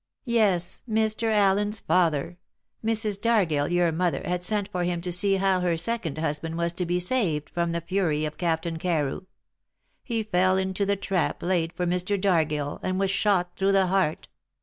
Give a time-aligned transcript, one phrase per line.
[0.25, 1.31] "Yes, Mr.
[1.31, 2.39] Allen's father.
[2.83, 3.21] Mrs.
[3.21, 6.87] Dargill, your mother, had sent for him to see how her second husband was to
[6.87, 9.27] be saved from the fury of Captain Carew.
[10.03, 12.19] He fell into the trap laid for Mr.
[12.19, 14.27] Dargill, and was shot through the heart.